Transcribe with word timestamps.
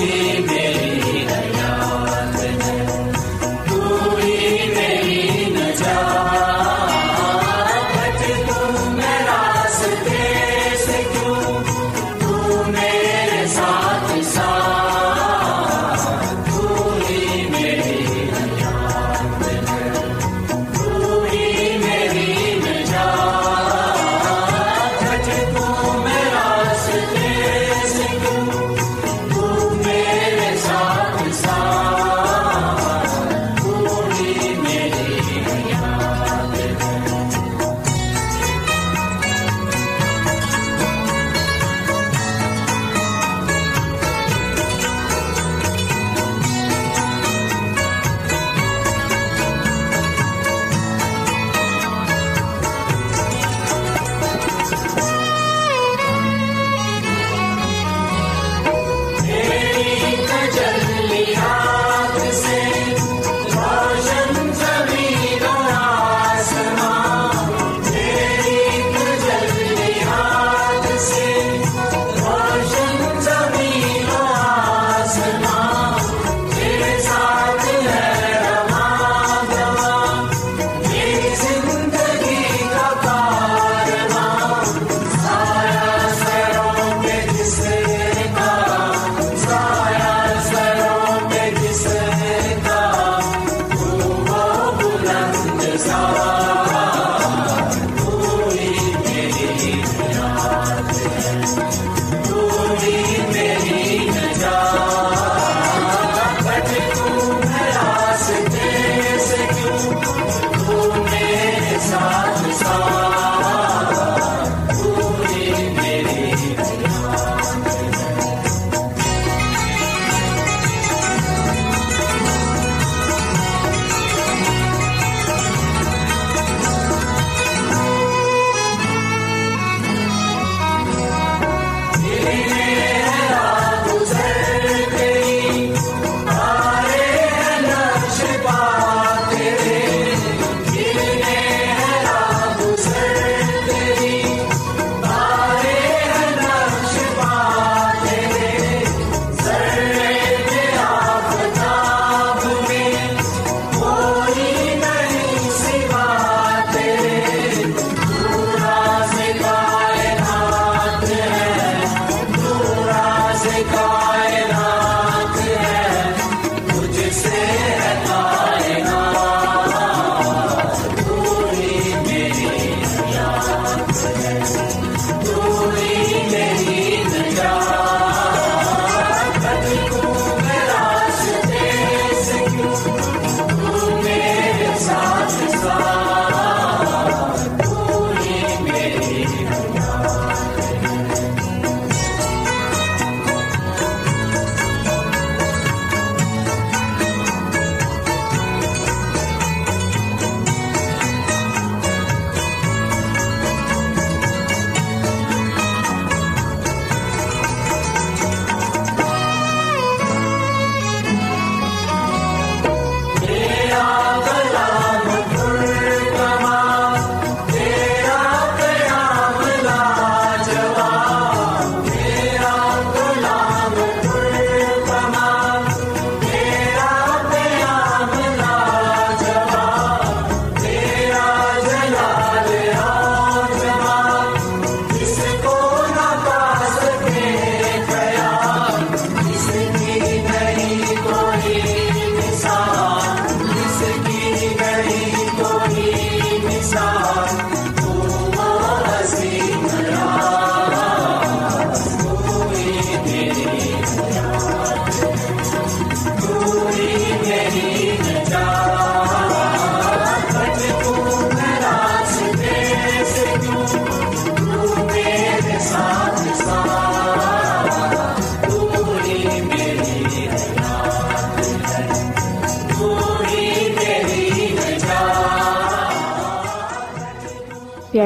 میرے 0.00 0.87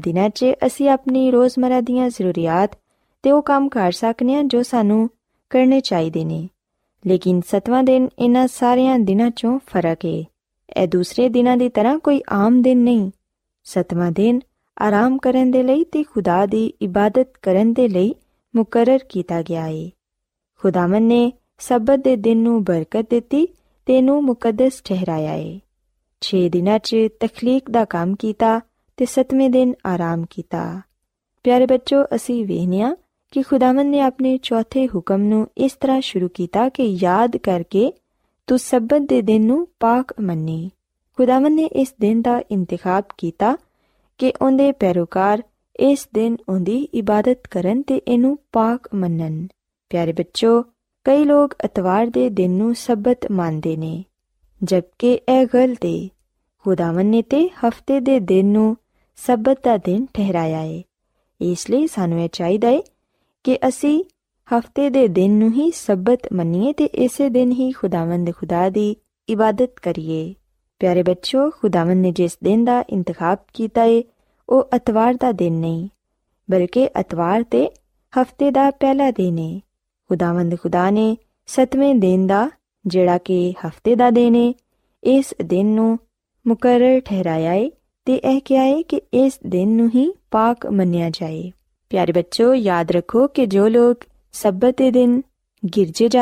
دنوں 0.06 0.30
چی 0.30 0.90
اپنی 0.90 1.32
روزمرہ 1.32 1.82
دیا 1.82 2.08
ضروریات 2.08 2.85
ਤੇ 3.25 3.31
ਉਹ 3.31 3.43
ਕੰਮ 3.43 3.69
ਕਰ 3.69 3.93
ਸਕਨੇ 3.93 4.35
ਆ 4.35 4.43
ਜੋ 4.43 4.63
ਸਾਨੂੰ 4.63 5.09
ਕਰਨੇ 5.51 5.81
ਚਾਹੀਦੇ 5.81 6.25
ਨੇ 6.25 6.49
ਲੇਕਿਨ 7.05 7.41
ਸਤਵਾਂ 7.41 7.83
ਦਿਨ 7.83 8.09
ਇਹਨਾਂ 8.19 8.47
ਸਾਰਿਆਂ 8.49 8.99
ਦਿਨਾਂ 8.99 9.31
'ਚੋਂ 9.31 9.59
ਫਰਕ 9.67 10.05
ਹੈ 10.05 10.23
ਇਹ 10.77 10.89
ਦੂਸਰੇ 10.89 11.29
ਦਿਨਾਂ 11.29 11.57
ਦੀ 11.57 11.69
ਤਰ੍ਹਾਂ 11.69 11.99
ਕੋਈ 11.99 12.21
ਆਮ 12.31 12.61
ਦਿਨ 12.63 12.79
ਨਹੀਂ 12.79 13.11
ਸਤਵਾਂ 13.67 14.11
ਦਿਨ 14.13 14.41
ਆਰਾਮ 14.77 15.19
ਕਰਨ 15.19 15.51
ਦੇ 15.51 15.63
ਲਈ 15.63 15.85
ਤੇ 15.85 16.03
ਖੁਦਾ 16.03 16.45
ਦੀ 16.47 16.73
ਇਬਾਦਤ 16.83 17.29
ਕਰਨ 17.43 17.73
ਦੇ 17.73 17.89
ਲਈ 17.89 18.15
ਮੁਕਰਰ 18.55 18.99
ਕੀਤਾ 19.09 19.43
ਗਿਆ 19.43 19.67
ਹੈ 19.67 19.89
ਖੁਦਾਵੰ 20.63 21.03
ਨੇ 21.03 21.33
ਸਬਤ 21.59 22.01
ਦੇ 22.01 22.17
ਦਿਨ 22.17 22.39
ਨੂੰ 22.39 22.63
ਬਰਕਤ 22.65 23.11
ਦਿੱਤੀ 23.11 23.47
ਤੇ 23.87 24.01
ਨੂੰ 24.03 24.23
ਮੁਕੱਦਸ 24.25 24.83
ਠਹਿਰਾਇਆ 24.85 25.33
ਹੈ 25.33 25.59
6 26.23 26.41
ਦਿਨਾਂ 26.51 26.79
'ਚ 26.79 26.97
ਤਖਲੀਕ 27.21 27.71
ਦਾ 27.71 27.85
ਕੰਮ 27.85 28.15
ਕੀਤਾ 28.15 28.61
ਤੇ 28.99 29.07
ਸਤਵੇਂ 29.07 29.51
ਦਿਨ 29.51 29.75
ਆਰਾਮ 29.87 30.25
ਕੀਤਾ 30.31 30.81
ਪਿਆਰੇ 31.45 31.67
ਬੱਚੋ 31.67 32.05
ਅਸੀਂ 32.15 32.45
ਵੇਖਿਆ 32.47 32.95
کہ 33.36 33.42
خداون 33.42 33.88
نے 33.88 34.02
اپنے 34.02 34.38
چوتھے 34.38 34.88
حکم 34.96 35.22
نو 35.22 35.44
اس 35.56 35.80
طرح 35.80 36.00
شروع 36.00 36.28
کیا 36.28 36.68
کہ 36.74 36.96
یاد 37.02 37.36
کر 37.44 37.62
کے 37.70 37.90
تو 38.46 38.58
سبت 38.58 39.10
تبت 39.10 39.28
دن 39.28 39.48
نو 39.48 39.66
پاک 39.80 40.14
منی۔ 40.18 40.70
خداون 41.18 41.56
نے 41.56 41.68
اس 41.72 41.94
دن 42.02 42.22
کا 42.22 42.40
انتخاب 42.50 43.18
کیا 43.18 43.56
کہ 44.18 44.32
اندھے 44.40 44.72
پیروکار 44.72 45.40
اس 45.80 46.08
دن 46.16 46.36
ان 46.48 46.64
کی 46.64 46.86
عبادت 46.94 47.58
پاک 48.52 48.88
منن۔ 48.94 49.46
پیارے 49.90 50.14
بچوں، 50.14 50.64
کئی 51.06 51.24
لوگ 51.24 51.50
اتوار 51.60 52.06
دے 52.06 52.30
دن 52.30 52.52
نو 52.52 52.74
سبت 52.74 53.32
مانتے 53.32 53.76
نے۔ 53.76 54.02
جبکہ 54.62 55.20
یہ 55.28 55.46
گلتے 55.54 56.08
خداون 56.66 57.06
نے 57.06 57.22
تے 57.22 57.48
ہفتے 57.64 58.00
دے 58.00 58.20
دن 58.20 58.46
نو 58.46 58.74
سبت 59.18 59.64
کا 59.64 59.76
دن 59.86 60.06
ٹھہرایا 60.14 60.62
ہے۔ 60.62 60.82
اس 61.40 61.70
لیے 61.70 61.88
سانوں 61.94 62.20
یہ 62.20 62.28
چاہیے 62.28 62.95
کہ 63.46 63.58
اِس 63.62 63.86
ہفتے 64.52 64.90
کے 64.94 65.08
دنوں 65.08 65.50
ہی 65.58 65.70
سبت 65.76 66.28
منیے 66.32 66.74
تو 66.74 66.84
اس 66.94 67.22
دن 67.34 67.52
ہی 67.52 67.72
خداو 67.72 68.32
خدا 68.40 68.68
کی 68.74 68.94
عبادت 69.30 69.80
کریے 69.80 70.34
پیارے 70.80 71.04
بچوں 71.04 71.52
خداوت 71.52 71.96
نے 71.96 72.12
جس 72.16 72.38
دن 72.46 72.66
کا 72.66 72.82
انتخاب 72.88 73.48
کیا 73.48 73.84
ہے 73.84 74.02
وہ 74.50 74.64
اتوار 74.72 75.14
کا 75.22 75.32
دن 75.40 75.54
نہیں 75.54 75.88
بلکہ 76.50 76.90
اتوار 76.96 77.42
سے 77.52 77.66
ہفتے 78.14 78.52
کا 78.56 78.70
پہلا 78.80 79.10
دن 79.18 79.38
ہے 79.38 79.60
خداو 80.10 80.56
خدا 80.64 80.90
نے 80.90 81.16
ستویں 81.48 81.94
دن 81.94 82.28
کا 82.28 82.48
جڑا 82.86 83.18
کہ 83.24 83.52
ہفتے 83.64 83.96
کا 83.96 84.10
دن 84.16 84.36
ہے 84.36 84.52
اس 85.04 85.34
دن 85.52 85.78
نقرر 86.46 87.00
ٹہرایا 87.06 87.54
کیا 88.46 88.64
ہے 88.64 88.84
کہ 88.84 89.00
اس 89.12 89.40
دن 89.42 89.88
ہی 89.94 90.10
پاک 90.30 90.66
منیا 90.66 91.10
جائے 91.14 91.50
پیارے 91.88 92.12
بچوں، 92.12 92.56
یاد 92.56 92.92
رکھو 92.92 93.28
کہ 93.28 93.46
جو 93.46 93.68
لوگ 93.68 93.96
سب 94.34 94.66
گرجن 95.78 96.16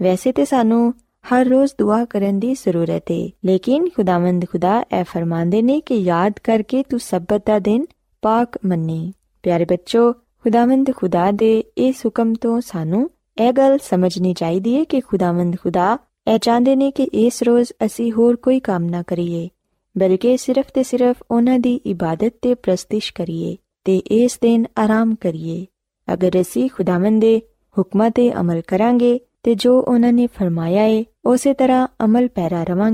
ویسے 0.00 0.32
تو 0.32 0.44
سنو 0.44 0.90
ہر 1.30 1.46
روز 1.50 1.68
دعا 1.78 2.04
کر 2.04 2.22
لیکن 3.42 3.88
خدا 3.96 4.18
مند 4.18 4.44
خدا 4.52 4.82
ای 4.90 5.02
فرماند 5.12 5.54
نے 5.54 5.80
یاد 5.90 6.38
کر 6.38 6.62
کے 6.62 6.82
تبت 6.88 7.46
کا 7.46 7.58
دن 7.66 7.80
پاک 8.22 8.56
منی۔ 8.62 9.12
پیارے 9.42 9.64
بچوں 9.64 10.12
خدا 10.44 10.64
مند 10.64 10.88
خدا 10.96 11.30
دکم 11.38 12.34
تو 12.34 12.60
سانو 12.60 13.06
خدا 15.00 15.32
مند 15.32 15.54
خدا 15.62 15.96
یہ 16.26 16.38
چاہتے 16.38 16.74
ہیں 16.74 16.90
کہ 16.90 17.06
اس 17.12 17.42
روز 17.42 17.72
اگر 17.80 18.34
کوئی 18.34 18.60
کام 18.60 18.82
نہ 18.82 18.96
کریے، 19.06 19.48
بلکہ 19.94 20.36
عبادت 21.86 22.46
کریے 23.12 23.56
عمل 28.32 28.60
کر 28.68 28.80
گے 29.00 29.18
تو 29.42 29.52
جو 29.58 29.84
انہوں 29.86 30.12
نے 30.12 30.26
فرمایا 30.38 30.82
ہے، 30.82 31.02
اسی 31.24 31.54
طرح 31.54 31.86
امل 31.98 32.28
پیرا 32.28 32.64
رواں 32.68 32.90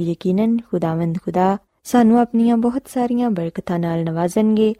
یقیناً 0.00 0.56
خدا 0.72 0.94
مند 0.94 1.16
خدا 1.24 1.56
سنو 1.84 2.18
اپنی 2.18 2.54
بہت 2.54 2.90
ساری 2.92 3.24
برکت 3.36 3.70
نوازن 4.04 4.56
گیے 4.56 4.72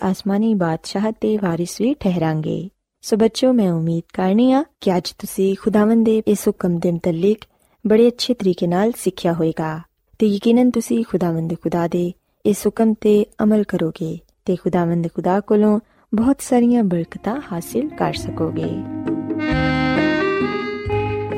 اسمانی 0.00 0.54
بادشاہ 0.54 1.06
وارث 1.42 1.80
بھی 1.80 1.94
ٹھہرا 1.98 2.32
گی 2.44 2.68
ਸੋ 3.04 3.16
ਬੱਚਿਓ 3.16 3.52
ਮੈਂ 3.52 3.70
ਉਮੀਦ 3.72 4.02
ਕਰਨੀ 4.12 4.52
ਆ 4.52 4.64
ਕਿ 4.80 4.96
ਅੱਜ 4.96 5.12
ਤੁਸੀਂ 5.18 5.54
ਖੁਦਾਵੰਦ 5.60 6.04
ਦੇ 6.04 6.22
ਇਸ 6.26 6.46
ਹੁਕਮ 6.48 6.78
ਦੇ 6.78 6.90
ਮੁਤਲਕ 6.92 7.38
ਬੜੇ 7.86 8.06
ਅੱਛੇ 8.08 8.34
ਤਰੀਕੇ 8.34 8.66
ਨਾਲ 8.66 8.92
ਸਿੱਖਿਆ 8.96 9.32
ਹੋਏਗਾ 9.32 9.80
ਤੇ 10.18 10.26
ਯਕੀਨਨ 10.26 10.70
ਤੁਸੀਂ 10.70 11.04
ਖੁਦਾਵੰਦ 11.04 11.54
ਖੁਦਾ 11.62 11.86
ਦੇ 11.88 12.12
ਇਸ 12.44 12.66
ਹੁਕਮ 12.66 12.94
ਤੇ 13.00 13.26
ਅਮਲ 13.42 13.64
ਕਰੋਗੇ 13.64 14.18
ਤੇ 14.44 14.56
ਖੁਦਾਵੰਦ 14.56 15.08
ਖੁਦਾ 15.14 15.40
ਕੋਲੋਂ 15.40 15.80
ਬਹੁਤ 16.14 16.40
ਸਾਰੀਆਂ 16.40 16.84
ਬਰਕਤਾਂ 16.84 17.36
ਹਾਸਿਲ 17.52 17.88
ਕਰ 17.88 18.12
ਸਕੋਗੇ 18.12 18.70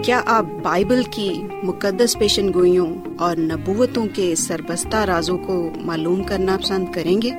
کیا 0.03 0.21
آپ 0.29 0.51
بائبل 0.63 1.03
کی 1.11 1.29
مقدس 1.65 2.17
پیشن 2.19 2.53
گوئیوں 2.55 2.87
اور 3.19 3.37
نبوتوں 3.37 4.07
کے 4.15 4.35
سربستہ 4.37 4.97
رازوں 4.97 5.39
کو 5.39 5.57
معلوم 5.87 6.23
کرنا 6.23 6.57
پسند 6.57 6.93
کریں 6.95 7.23
گے 7.23 7.31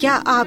کیا 0.00 0.18
آپ 0.24 0.46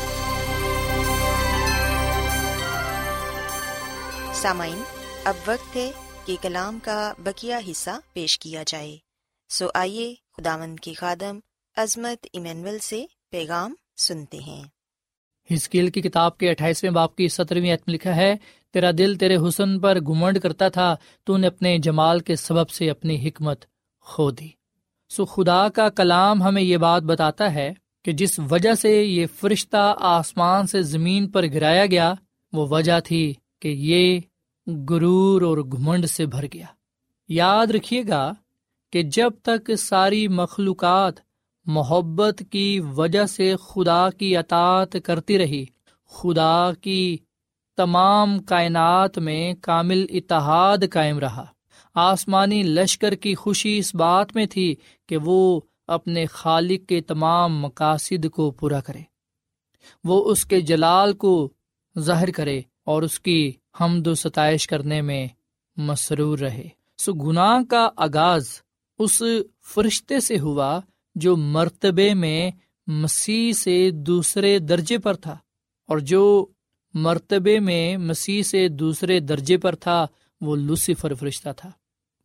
سامعین، 4.41 4.83
اب 5.25 5.33
وقت 5.47 5.75
ہے 5.75 5.91
کہ 6.25 6.35
کلام 6.41 6.79
کا 6.83 7.13
بکیا 7.17 7.59
حصہ 7.71 7.89
پیش 8.13 8.39
کیا 8.39 8.63
جائے۔ 8.67 8.97
سو 9.49 9.67
آئیے 9.73 10.13
خداوند 10.37 10.79
کی 10.79 10.93
خادم 10.93 11.39
عظمت 11.77 12.27
ایمینول 12.33 12.79
سے 12.79 13.05
پیغام 13.31 13.73
سنتے 13.97 14.37
ہیں۔ 14.37 14.63
ہسکیل 15.53 15.89
کی 15.89 16.01
کتاب 16.01 16.37
کے 16.37 16.49
اٹھائیسویں 16.49 16.91
باپ 16.91 17.15
کی 17.15 17.27
سترویں 17.27 17.73
عتم 17.73 17.91
لکھا 17.91 18.15
ہے، 18.15 18.35
تیرا 18.73 18.91
دل 18.97 19.15
تیرے 19.15 19.35
حسن 19.35 19.79
پر 19.79 19.99
گمنڈ 19.99 20.39
کرتا 20.39 20.69
تھا، 20.69 20.95
تو 21.23 21.37
نے 21.37 21.47
اپنے 21.47 21.77
جمال 21.77 22.19
کے 22.19 22.35
سبب 22.35 22.69
سے 22.69 22.89
اپنی 22.89 23.27
حکمت 23.27 23.65
کھو 24.01 24.31
دی۔ 24.31 24.49
سو 25.09 25.25
خدا 25.25 25.69
کا 25.69 25.89
کلام 25.89 26.43
ہمیں 26.43 26.61
یہ 26.61 26.77
بات 26.77 27.01
بتاتا 27.01 27.53
ہے 27.53 27.73
کہ 28.05 28.11
جس 28.11 28.39
وجہ 28.51 28.73
سے 28.73 29.03
یہ 29.03 29.25
فرشتہ 29.39 29.95
آسمان 29.99 30.67
سے 30.67 30.81
زمین 30.81 31.27
پر 31.27 31.45
گرایا 31.45 31.85
گیا، 31.85 32.13
وہ 32.53 32.67
وجہ 32.67 32.99
تھی 32.99 33.33
کہ 33.59 33.67
یہ 33.67 34.19
گرور 34.67 35.41
اور 35.41 35.57
گھمنڈ 35.57 36.05
سے 36.05 36.25
بھر 36.25 36.45
گیا۔ 36.53 36.65
یاد 37.29 37.67
رکھیے 37.67 38.03
گا 38.07 38.33
کہ 38.91 39.03
جب 39.03 39.31
تک 39.41 39.75
ساری 39.75 40.27
مخلوقات 40.27 41.13
محبت 41.65 42.43
کی 42.51 42.79
وجہ 42.79 43.25
سے 43.25 43.55
خدا 43.55 44.09
کی 44.09 44.37
اطاط 44.37 44.95
کرتی 45.03 45.37
رہی، 45.37 45.65
خدا 46.05 46.71
کی 46.81 47.17
تمام 47.77 48.39
کائنات 48.39 49.17
میں 49.17 49.53
کامل 49.61 50.05
اتحاد 50.09 50.77
قائم 50.91 51.19
رہا۔ 51.19 51.45
آسمانی 51.93 52.63
لشکر 52.63 53.15
کی 53.15 53.35
خوشی 53.35 53.77
اس 53.77 53.95
بات 53.95 54.35
میں 54.35 54.45
تھی 54.45 54.75
کہ 55.07 55.17
وہ 55.17 55.61
اپنے 55.87 56.25
خالق 56.25 56.89
کے 56.89 57.01
تمام 57.01 57.59
مقاصد 57.59 58.29
کو 58.29 58.51
پورا 58.51 58.81
کرے۔ 58.81 59.01
وہ 60.03 60.31
اس 60.31 60.45
کے 60.45 60.61
جلال 60.61 61.13
کو 61.13 61.49
ظاہر 61.99 62.31
کرے 62.31 62.61
اور 62.85 63.01
اس 63.01 63.19
کی 63.19 63.51
حمد 63.79 64.07
و 64.07 64.15
ستائش 64.15 64.67
کرنے 64.67 65.01
میں 65.01 65.27
مسرور 65.77 66.39
رہے۔ 66.39 66.69
سو 66.97 67.13
گناہ 67.13 67.63
کا 67.69 67.89
آغاز 67.97 68.49
اس 68.99 69.21
فرشتے 69.73 70.19
سے 70.19 70.39
ہوا 70.39 70.79
جو 71.15 71.35
مرتبے 71.35 72.13
میں 72.13 72.51
مسیح 72.87 73.53
سے 73.53 73.91
دوسرے 73.91 74.59
درجے 74.59 74.97
پر 74.97 75.13
تھا 75.13 75.37
اور 75.87 75.97
جو 75.97 76.45
مرتبے 76.93 77.59
میں 77.59 77.97
مسیح 77.97 78.43
سے 78.43 78.67
دوسرے 78.67 79.19
درجے 79.19 79.57
پر 79.57 79.75
تھا، 79.75 80.07
وہ 80.41 80.55
لوسیفر 80.55 81.13
فرشتہ 81.13 81.49
تھا۔ 81.57 81.71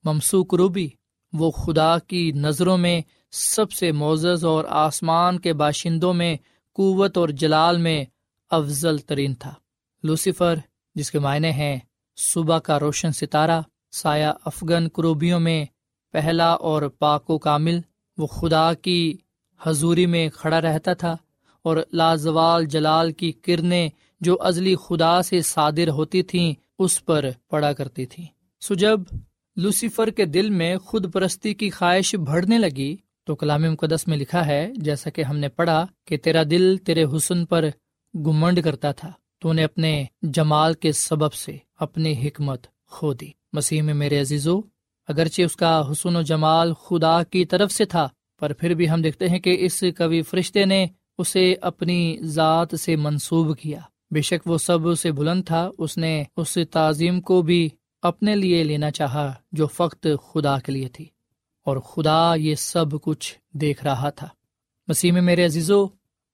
ممسوک 0.04 0.54
روبی، 0.54 0.88
وہ 1.32 1.50
خدا 1.50 1.98
کی 1.98 2.32
نظروں 2.32 2.78
میں 2.78 3.00
سب 3.30 3.72
سے 3.72 3.92
معزز 3.92 4.44
اور 4.44 4.64
آسمان 4.68 5.38
کے 5.38 5.52
باشندوں 5.52 6.14
میں 6.14 6.36
قوت 6.72 7.18
اور 7.18 7.28
جلال 7.28 7.78
میں 7.78 8.04
افضل 8.50 8.98
ترین 8.98 9.34
تھا۔ 9.34 9.54
لوسیفر 10.02 10.54
جس 10.96 11.10
کے 11.10 11.18
معنی 11.18 11.50
ہیں 11.50 11.78
صبح 12.18 12.58
کا 12.58 12.78
روشن 12.80 13.12
ستارہ، 13.12 13.60
سایہ 13.92 14.32
افغن 14.44 14.88
کروبیوں 14.88 15.40
میں 15.40 15.64
پہلا 16.14 16.50
اور 16.52 16.82
پاک 16.82 17.30
و 17.30 17.38
کامل، 17.38 17.80
وہ 18.18 18.26
خدا 18.26 18.72
کی 18.74 19.16
حضوری 19.60 20.06
میں 20.06 20.28
کھڑا 20.28 20.60
رہتا 20.60 20.92
تھا 20.92 21.16
اور 21.64 21.76
لازوال 21.92 22.64
جلال 22.64 23.12
کی 23.12 23.32
کرنیں 23.32 23.88
جو 24.20 24.36
ازلی 24.40 24.74
خدا 24.76 25.22
سے 25.22 25.40
صادر 25.42 25.88
ہوتی 25.88 26.22
تھیں، 26.22 26.52
اس 26.78 27.04
پر 27.04 27.24
پڑا 27.50 27.72
کرتی 27.72 28.06
تھی 28.06 28.24
سو 28.62 28.74
جب 28.74 29.00
لوسیفر 29.56 30.10
کے 30.10 30.24
دل 30.24 30.50
میں 30.50 30.76
خود 30.76 31.12
پرستی 31.12 31.54
کی 31.54 31.70
خواہش 31.70 32.14
بڑھنے 32.14 32.58
لگی، 32.58 32.96
تو 33.24 33.34
کلام 33.34 33.62
مقدس 33.62 34.06
میں 34.08 34.16
لکھا 34.16 34.46
ہے، 34.46 34.70
جیسا 34.76 35.10
کہ 35.10 35.22
ہم 35.22 35.36
نے 35.36 35.48
پڑھا 35.48 35.86
کہ 36.04 36.16
تیرا 36.16 36.42
دل 36.50 36.76
تیرے 36.76 37.04
حسن 37.04 37.44
پر 37.44 37.64
گمنڈ 38.14 38.64
کرتا 38.64 38.92
تھا۔ 38.92 39.12
تو 39.38 39.52
نے 39.52 39.64
اپنے 39.64 40.04
جمال 40.22 40.74
کے 40.74 40.92
سبب 40.92 41.32
سے 41.32 41.56
اپنی 41.76 42.12
حکمت 42.12 42.66
کھو 42.86 43.12
دی۔ 43.12 43.30
مسیح 43.52 43.82
میں 43.82 43.94
میرے 43.94 44.20
عزیزو، 44.20 44.60
اگرچہ 45.08 45.42
اس 45.42 45.56
کا 45.56 45.82
حسن 45.92 46.16
و 46.16 46.22
جمال 46.22 46.74
خدا 46.74 47.22
کی 47.22 47.44
طرف 47.44 47.72
سے 47.72 47.84
تھا، 47.84 48.08
پر 48.40 48.52
پھر 48.52 48.74
بھی 48.74 48.90
ہم 48.90 49.02
دیکھتے 49.02 49.28
ہیں 49.28 49.38
کہ 49.38 49.56
اس 49.60 49.84
کبھی 49.96 50.22
فرشتے 50.22 50.64
نے 50.64 50.86
اسے 51.18 51.54
اپنی 51.60 52.16
ذات 52.22 52.80
سے 52.80 52.96
منسوب 52.96 53.58
کیا۔ 53.58 53.80
بے 54.10 54.22
شک 54.22 54.46
وہ 54.46 54.58
سب 54.58 54.78
سے 54.98 55.12
بلند 55.12 55.44
تھا، 55.44 55.70
اس 55.78 55.98
نے 55.98 56.24
اس 56.36 56.58
تعظیم 56.70 57.20
کو 57.20 57.42
بھی 57.42 57.68
اپنے 58.02 58.36
لیے 58.36 58.64
لینا 58.64 58.90
چاہا 58.90 59.32
جو 59.52 59.66
فقط 59.66 60.06
خدا 60.32 60.58
کے 60.58 60.72
لیے 60.72 60.88
تھی۔ 60.88 61.04
اور 61.64 61.76
خدا 61.76 62.34
یہ 62.34 62.54
سب 62.54 63.00
کچھ 63.02 63.34
دیکھ 63.52 63.84
رہا 63.84 64.10
تھا۔ 64.10 64.28
مسیح 64.88 65.12
میں 65.12 65.22
میرے 65.22 65.44
عزیزو، 65.44 65.86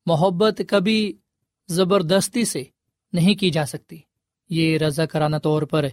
محبت 0.06 0.62
کبھی 0.68 1.12
زبردستی 1.68 2.44
سے 2.44 2.64
نہیں 3.12 3.34
کی 3.34 3.50
جا 3.50 3.66
سکتی۔ 3.66 3.98
یہ 4.50 4.78
رضا 4.78 5.06
کرانہ 5.06 5.36
طور 5.36 5.62
پر 5.62 5.86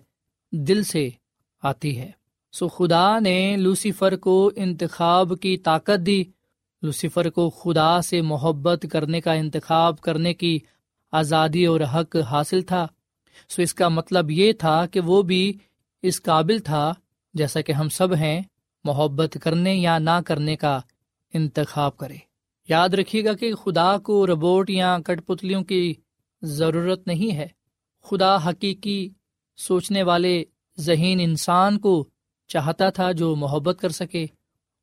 دل 0.52 0.84
سے 0.84 1.10
آتی 1.64 2.00
ہے۔ 2.00 2.12
سو 2.52 2.68
خدا 2.68 3.20
نے 3.20 3.58
لوسیفر 3.58 4.16
کو 4.16 4.52
انتخاب 4.56 5.34
کی 5.42 5.58
طاقت 5.58 6.06
دی۔ 6.06 6.24
لوسیفر 6.82 7.30
کو 7.30 7.50
خدا 7.50 8.02
سے 8.02 8.22
محبت 8.22 8.86
کرنے 8.92 9.22
کا 9.22 9.34
انتخاب 9.34 10.02
کرنے 10.02 10.34
کی 10.34 10.60
آزادی 11.12 11.66
اور 11.66 11.82
حق 11.82 12.16
حاصل 12.16 12.62
تھا۔ 12.62 12.88
سو 13.50 13.62
اس 13.62 13.74
کا 13.74 13.88
مطلب 13.88 14.32
یہ 14.32 14.54
تھا 14.54 14.86
کہ 14.86 15.00
وہ 15.00 15.22
بھی 15.22 15.54
اس 16.02 16.22
قابل 16.22 16.60
تھا 16.60 16.94
جیسا 17.34 17.62
کہ 17.62 17.72
ہم 17.72 17.90
سب 17.90 18.14
ہیں، 18.14 18.42
محبت 18.84 19.38
کرنے 19.42 19.76
یا 19.76 19.98
نہ 19.98 20.20
کرنے 20.26 20.56
کا 20.56 20.80
انتخاب 21.34 21.98
کرے۔ 21.98 22.16
یاد 22.70 22.90
رکھیے 22.90 23.26
گا 23.26 23.34
کہ 23.34 23.54
خدا 23.54 23.98
کو 23.98 24.28
ربوٹ 24.28 24.70
یا 24.70 24.98
کٹ 25.06 25.26
پتلیوں 25.26 25.64
کی 25.64 25.94
ضرورت 26.42 27.08
نہیں 27.08 27.36
ہے۔ 27.36 27.48
خدا 28.04 28.36
حقیقی 28.36 29.10
سوچنے 29.58 30.04
والے 30.04 30.44
ذہین 30.78 31.20
انسان 31.22 31.80
کو 31.80 32.10
چاہتا 32.48 32.90
تھا 32.90 33.12
جو 33.12 33.36
محبت 33.36 33.78
کر 33.82 33.90
سکے 33.90 34.24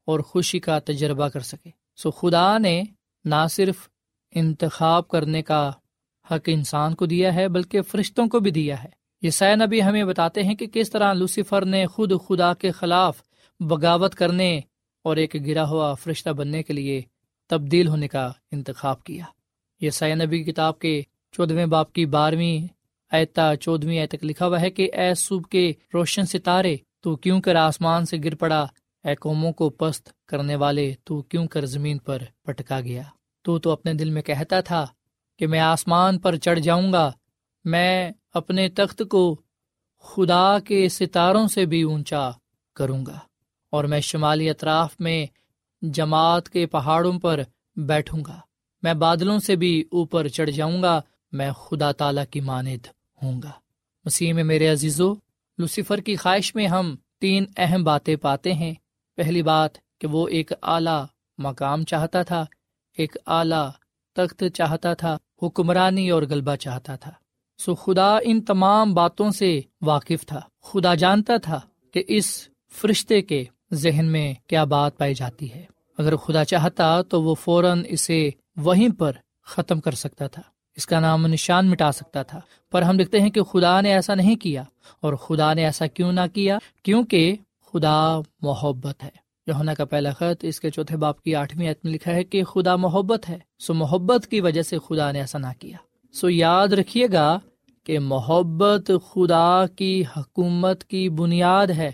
اور 0.04 0.20
خوشی 0.20 0.58
کا 0.58 0.78
تجربہ 0.78 1.28
کر 1.28 1.40
سکے۔ 1.40 1.70
سو 1.96 2.10
خدا 2.10 2.58
نے 2.58 2.82
نہ 3.24 3.46
صرف 3.50 3.88
انتخاب 4.30 5.08
کرنے 5.08 5.42
کا 5.42 5.72
حق 6.30 6.42
انسان 6.46 6.94
کو 6.94 7.06
دیا 7.06 7.34
ہے، 7.34 7.48
بلکہ 7.48 7.82
فرشتوں 7.82 8.28
کو 8.28 8.40
بھی 8.40 8.50
دیا 8.50 8.84
ہے۔ 8.84 8.88
یہ 9.22 9.30
سہ 9.30 9.54
نبی 9.66 9.82
ہمیں 9.82 10.04
بتاتے 10.04 10.42
ہیں 10.42 10.54
کہ 10.54 10.66
کس 10.66 10.90
طرح 10.90 11.12
لوسیفر 11.12 11.64
نے 11.64 11.86
خود 11.86 12.12
خدا 12.28 12.54
کے 12.54 12.70
خلاف 12.70 13.22
بغاوت 13.60 14.14
کرنے 14.14 14.60
اور 15.02 15.16
ایک 15.16 15.46
گرا 15.46 15.68
ہوا 15.68 15.94
فرشتہ 15.94 16.30
بننے 16.30 16.62
کے 16.62 16.72
لیے 16.72 17.02
تبدیل 17.46 17.88
ہونے 17.88 18.08
کا 18.08 18.32
انتخاب 18.50 19.04
کیا۔ 19.04 19.24
یہ 19.80 19.90
سہ 19.90 20.04
نبی 20.04 20.44
کتاب 20.44 20.78
کے 20.78 21.02
چودھویں 21.36 21.66
باپ 21.66 21.92
کی 21.92 22.04
بارہویں 22.06 22.66
ایتا 23.12 23.54
چودہویں 23.56 24.06
تک 24.06 24.24
لکھا 24.24 24.46
ہوا 24.46 24.60
ہے 24.60 24.70
کہ 24.70 24.88
اے 24.92 25.12
صبح 25.14 25.48
کے 25.50 25.72
روشن 25.94 26.26
ستارے، 26.26 26.76
تو 27.00 27.16
کیوں 27.16 27.40
کر 27.40 27.56
آسمان 27.56 28.04
سے 28.04 28.16
گر 28.24 28.34
پڑا؟ 28.34 28.64
اے 29.04 29.14
قوموں 29.14 29.52
کو 29.52 29.68
پست 29.70 30.08
کرنے 30.28 30.56
والے، 30.56 30.92
تو 31.04 31.20
کیوں 31.22 31.46
کر 31.46 31.64
زمین 31.66 31.98
پر 31.98 32.22
پٹکا 32.42 32.80
گیا؟ 32.80 33.02
تو 33.44 33.58
تو 33.58 33.70
اپنے 33.70 33.92
دل 33.94 34.10
میں 34.10 34.22
کہتا 34.22 34.60
تھا 34.60 34.84
کہ 35.40 35.46
میں 35.46 35.60
آسمان 35.60 36.18
پر 36.18 36.36
چڑھ 36.36 36.60
جاؤں 36.60 36.92
گا، 36.92 37.10
میں 37.64 38.10
اپنے 38.34 38.68
تخت 38.68 39.02
کو 39.10 39.22
خدا 40.04 40.58
کے 40.58 40.88
ستاروں 40.88 41.46
سے 41.48 41.64
بھی 41.66 41.82
اونچا 41.82 42.30
کروں 42.76 43.04
گا، 43.06 43.18
اور 43.72 43.84
میں 43.84 44.00
شمالی 44.00 44.48
اطراف 44.50 44.94
میں 45.00 45.24
جماعت 45.82 46.48
کے 46.48 46.64
پہاڑوں 46.66 47.18
پر 47.18 47.40
بیٹھوں 47.76 48.22
گا، 48.26 48.38
میں 48.82 48.94
بادلوں 48.94 49.38
سے 49.38 49.56
بھی 49.56 49.72
اوپر 49.92 50.28
چڑھ 50.28 50.50
جاؤں 50.50 50.82
گا 50.82 51.00
میں 51.36 51.52
خدا 51.52 51.92
تعالی 51.92 52.20
کی 52.30 52.40
ماند 52.40 52.86
ہوں 53.22 53.42
گا۔ 53.42 53.50
مسیح 54.04 54.32
میں 54.32 54.44
میرے 54.44 54.68
عزیزو، 54.68 55.14
لوسیفر 55.58 55.98
کی 55.98 56.16
خواہش 56.16 56.54
میں 56.54 56.66
ہم 56.66 56.96
تین 57.20 57.44
اہم 57.56 57.84
باتیں 57.84 58.16
پاتے 58.16 58.52
ہیں۔ 58.52 58.74
پہلی 59.16 59.42
بات 59.42 59.70
کہ 60.00 60.06
وہ 60.06 60.28
ایک 60.28 60.52
اعلیٰ 60.62 61.04
مقام 61.38 61.84
چاہتا 61.84 62.22
تھا، 62.22 62.44
ایک 62.96 63.16
اعلیٰ 63.26 63.70
تخت 64.14 64.44
چاہتا 64.54 64.94
تھا، 64.94 65.18
حکمرانی 65.42 66.10
اور 66.10 66.22
غلبہ 66.22 66.56
چاہتا 66.56 66.96
تھا۔ 66.96 67.10
سو 67.58 67.74
خدا 67.74 68.18
ان 68.22 68.40
تمام 68.40 68.94
باتوں 68.94 69.30
سے 69.30 69.60
واقف 69.80 70.26
تھا۔ 70.26 70.40
خدا 70.62 70.94
جانتا 70.94 71.36
تھا 71.36 71.60
کہ 71.92 72.02
اس 72.08 72.48
فرشتے 72.72 73.22
کے 73.22 73.44
ذہن 73.72 74.04
میں 74.04 74.34
کیا 74.46 74.64
بات 74.64 74.98
پائی 74.98 75.14
جاتی 75.14 75.54
ہے۔ 75.54 75.64
اگر 75.98 76.16
خدا 76.16 76.44
چاہتا 76.44 77.02
تو 77.02 77.22
وہ 77.22 77.34
فوراً 77.34 77.82
اسے 77.88 78.30
وہیں 78.56 78.88
پر 78.98 79.12
ختم 79.42 79.80
کر 79.80 79.92
سکتا 79.92 80.26
تھا۔ 80.26 80.42
اس 80.76 80.86
کا 80.86 81.00
نام 81.00 81.26
نشان 81.26 81.70
مٹا 81.70 81.92
سکتا 81.92 82.22
تھا۔ 82.22 82.40
پر 82.72 82.82
ہم 82.82 82.96
دیکھتے 82.96 83.20
ہیں 83.20 83.30
کہ 83.30 83.42
خدا 83.42 83.80
نے 83.80 83.94
ایسا 83.94 84.14
نہیں 84.14 84.36
کیا۔ 84.36 84.62
اور 85.00 85.14
خدا 85.14 85.54
نے 85.54 85.64
ایسا 85.64 85.86
کیوں 85.86 86.12
نہ 86.12 86.20
کیا؟ 86.34 86.58
کیونکہ 86.82 87.36
خدا 87.72 88.18
محبت 88.42 89.02
ہے۔ 89.02 89.08
یونا 89.46 89.74
کا 89.74 89.84
پہلا 89.84 90.10
خط 90.10 90.36
اس 90.42 90.60
کے 90.60 90.70
چوتھے 90.70 90.96
باپ 90.96 91.22
کی 91.22 91.34
آٹھویں 91.34 91.74
میں 91.84 91.92
لکھا 91.92 92.12
ہے 92.12 92.24
کہ 92.24 92.44
خدا 92.44 92.76
محبت 92.76 93.28
ہے۔ 93.28 93.38
سو 93.58 93.74
محبت 93.74 94.26
کی 94.26 94.40
وجہ 94.40 94.62
سے 94.62 94.78
خدا 94.88 95.12
نے 95.12 95.20
ایسا 95.20 95.38
نہ 95.38 95.46
کیا۔ 95.58 95.76
سو 96.12 96.30
یاد 96.30 96.68
رکھیے 96.68 97.06
گا 97.12 97.38
کہ 97.84 97.98
محبت 97.98 98.90
خدا 99.12 99.66
کی 99.66 100.04
حکومت 100.16 100.84
کی 100.84 101.08
بنیاد 101.08 101.66
ہے 101.66 101.92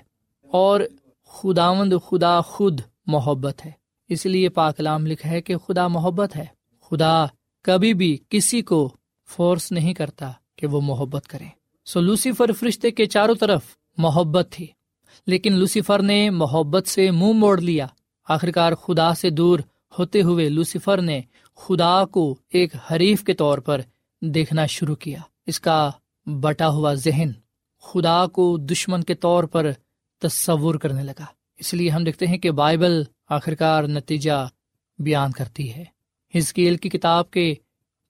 اور 0.50 0.80
خداوند 1.26 1.92
خدا 2.10 2.40
خود 2.40 2.80
محبت 3.06 3.66
ہے۔ 3.66 3.70
اس 4.08 4.26
لیے 4.26 4.48
پاکلام 4.48 5.06
لکھا 5.06 5.30
ہے 5.30 5.40
کہ 5.42 5.56
خدا 5.56 5.88
محبت 5.88 6.36
ہے۔ 6.36 6.44
خدا 6.90 7.26
کبھی 7.62 7.94
بھی 7.94 8.18
کسی 8.28 8.62
کو 8.62 8.96
فورس 9.28 9.72
نہیں 9.72 9.94
کرتا 9.94 10.32
کہ 10.56 10.66
وہ 10.66 10.80
محبت 10.80 11.26
کرے۔ 11.28 11.44
سو 11.84 12.00
لوسیفر 12.00 12.52
فرشتے 12.52 12.90
کے 12.90 13.06
چاروں 13.06 13.34
طرف 13.34 13.62
محبت 13.98 14.48
تھی، 14.50 14.66
لیکن 15.26 15.52
لوسیفر 15.52 16.02
نے 16.02 16.30
محبت 16.30 16.88
سے 16.88 17.10
منہ 17.10 17.20
مو 17.20 17.32
موڑ 17.32 17.60
لیا۔ 17.60 17.86
آخرکار 18.28 18.72
خدا 18.72 19.14
سے 19.14 19.30
دور 19.30 19.58
ہوتے 19.98 20.22
ہوئے 20.22 20.48
لوسیفر 20.48 21.02
نے 21.02 21.20
خدا 21.56 22.04
کو 22.04 22.34
ایک 22.50 22.74
حریف 22.92 23.24
کے 23.24 23.34
طور 23.34 23.58
پر 23.58 23.80
دیکھنا 24.20 24.66
شروع 24.66 24.94
کیا۔ 24.94 25.18
اس 25.46 25.60
کا 25.60 25.90
بٹا 26.26 26.68
ہوا 26.68 26.94
ذہن 26.94 27.30
خدا 27.82 28.26
کو 28.26 28.56
دشمن 28.56 29.02
کے 29.02 29.14
طور 29.14 29.44
پر 29.44 29.72
تصور 30.18 30.74
کرنے 30.74 31.02
لگا۔ 31.02 31.24
اس 31.58 31.74
لیے 31.74 31.90
ہم 31.90 32.04
دیکھتے 32.04 32.26
ہیں 32.26 32.38
کہ 32.38 32.50
بائبل 32.50 33.02
آخرکار 33.28 33.84
نتیجہ 33.84 34.48
بیان 34.98 35.32
کرتی 35.32 35.74
ہے۔ 35.74 35.84
ہزکیل 36.36 36.76
کی 36.76 36.88
کتاب 36.88 37.30
کے 37.30 37.54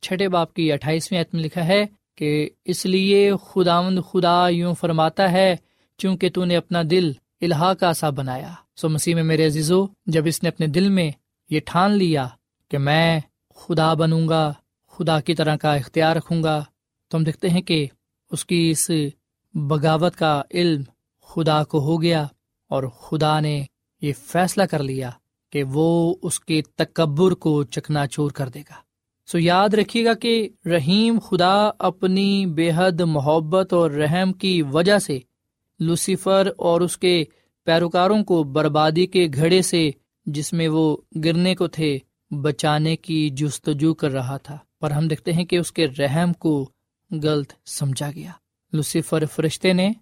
چھٹے 0.02 0.28
باپ 0.28 0.54
کی 0.54 0.72
اٹھائیسویں 0.72 1.20
عتم 1.20 1.38
لکھا 1.38 1.66
ہے 1.66 1.84
کہ 2.16 2.50
اس 2.64 2.86
لیے 2.86 3.32
خداوند 3.44 3.98
خدا 4.10 4.48
یوں 4.48 4.74
فرماتا 4.74 5.32
ہے، 5.32 5.56
چونکہ 5.98 6.30
تو 6.30 6.44
نے 6.44 6.56
اپنا 6.56 6.82
دل 6.90 7.12
الہا 7.40 7.74
کا 7.74 7.92
سا 7.92 8.10
بنایا۔ 8.10 8.52
سو 8.76 8.88
مسیح 8.88 9.14
میں 9.14 9.22
میرے 9.22 9.46
عزیزو، 9.46 9.86
جب 10.06 10.22
اس 10.26 10.42
نے 10.42 10.48
اپنے 10.48 10.66
دل 10.66 10.88
میں 10.88 11.10
یہ 11.50 11.60
ٹھان 11.64 11.90
لیا 11.90 12.28
کہ 12.70 12.78
میں 12.78 13.20
خدا 13.54 13.94
بنوں 13.94 14.28
گا، 14.28 14.52
خدا 14.88 15.20
کی 15.20 15.34
طرح 15.34 15.56
کا 15.56 15.74
اختیار 15.74 16.16
رکھوں 16.16 16.42
گا، 16.42 16.64
تو 17.08 17.18
ہم 17.18 17.24
دیکھتے 17.24 17.48
ہیں 17.48 17.62
کہ 17.62 17.86
اس 18.30 18.44
کی 18.46 18.70
اس 18.70 18.90
بغاوت 19.54 20.16
کا 20.16 20.42
علم 20.54 20.82
خدا 21.22 21.64
کو 21.64 21.80
ہو 21.80 22.02
گیا 22.02 22.26
اور 22.68 22.82
خدا 22.84 23.40
نے 23.40 23.62
یہ 24.02 24.12
فیصلہ 24.18 24.62
کر 24.62 24.82
لیا۔ 24.82 25.10
کہ 25.52 25.64
وہ 25.64 26.14
اس 26.22 26.40
کے 26.40 26.62
تکبر 26.76 27.32
کو 27.32 27.64
چکنا 27.64 28.06
چور 28.06 28.30
کر 28.30 28.48
دے 28.48 28.60
گا۔ 28.60 28.74
سو 29.26 29.38
یاد 29.38 29.68
رکھیے 29.68 30.04
گا 30.04 30.14
کہ 30.14 30.48
رحیم 30.66 31.18
خدا 31.18 31.70
اپنی 31.78 32.46
بے 32.46 32.70
حد 32.74 33.00
محبت 33.00 33.72
اور 33.72 33.90
رحم 33.90 34.32
کی 34.32 34.62
وجہ 34.62 34.98
سے 34.98 35.18
لوسیفر 35.80 36.48
اور 36.56 36.80
اس 36.80 36.98
کے 36.98 37.24
پیروکاروں 37.64 38.24
کو 38.24 38.42
بربادی 38.42 39.06
کے 39.06 39.28
گھڑے 39.34 39.62
سے 39.62 39.90
جس 40.26 40.52
میں 40.52 40.68
وہ 40.68 40.96
گرنے 41.24 41.54
کو 41.54 41.66
تھے 41.66 41.98
بچانے 42.30 42.96
کی 42.96 43.30
جستجو 43.30 43.94
کر 43.94 44.10
رہا 44.10 44.36
تھا۔ 44.36 44.58
پر 44.80 44.90
ہم 44.90 45.08
دیکھتے 45.08 45.32
ہیں 45.32 45.44
کہ 45.44 45.56
اس 45.56 45.72
کے 45.72 45.86
رحم 45.98 46.32
کو 46.32 46.70
غلط 47.22 47.52
سمجھا 47.66 48.10
گیا۔ 48.10 48.30
لوسیفر 48.72 49.24
فرشتے 49.26 49.72
نے 49.72 49.92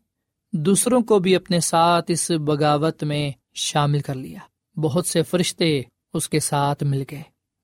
دوسروں 0.53 1.01
کو 1.01 1.19
بھی 1.19 1.37
اپنے 1.37 1.61
ساتھ 1.61 2.11
اس 2.11 2.31
بغاوت 2.31 3.05
میں 3.05 3.31
شامل 3.55 4.01
کر 4.01 4.15
لیا۔ 4.15 4.39
بہت 4.77 5.07
سے 5.07 5.23
فرشتے 5.23 5.83
اس 6.15 6.29
کے 6.29 6.41
ساتھ 6.41 6.85
مل 6.85 7.03
گئے۔ 7.11 7.23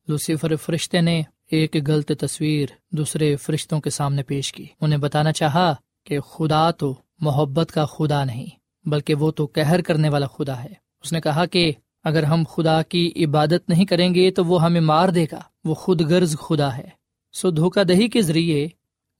لوسیفر 0.08 0.56
فرشتے 0.56 1.00
نے 1.00 1.22
ایک 1.50 1.76
غلط 1.86 2.12
تصویر 2.20 2.68
دوسرے 2.90 3.36
فرشتوں 3.36 3.80
کے 3.80 3.90
سامنے 3.90 4.22
پیش 4.22 4.52
کی۔ 4.52 4.66
انہیں 4.80 4.98
بتانا 4.98 5.32
چاہا 5.32 5.74
کہ 6.04 6.20
خدا 6.20 6.70
تو 6.70 6.94
محبت 7.18 7.72
کا 7.72 7.84
خدا 7.84 8.24
نہیں، 8.24 8.46
بلکہ 8.88 9.14
وہ 9.14 9.30
تو 9.30 9.46
کہر 9.46 9.82
کرنے 9.82 10.08
والا 10.08 10.26
خدا 10.26 10.64
ہے۔ 10.64 10.72
اس 11.02 11.12
نے 11.12 11.20
کہا 11.20 11.46
کہ 11.46 11.72
اگر 12.04 12.22
ہم 12.22 12.42
خدا 12.50 12.82
کی 12.82 13.12
عبادت 13.24 13.68
نہیں 13.68 13.84
کریں 13.84 14.14
گے 14.14 14.30
تو 14.30 14.44
وہ 14.44 14.62
ہمیں 14.62 14.80
مار 14.80 15.08
دے 15.08 15.26
گا۔ 15.32 15.40
وہ 15.64 15.74
خود 15.74 16.00
غرض 16.00 16.36
خدا 16.36 16.76
ہے۔ 16.76 16.88
سو 17.32 17.50
دھوکہ 17.50 17.84
دہی 17.84 18.08
کے 18.08 18.22
ذریعے 18.22 18.68